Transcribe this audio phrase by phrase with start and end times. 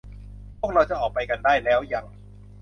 [0.59, 2.05] พวกเราจะออกไปกันได้แล้วยัง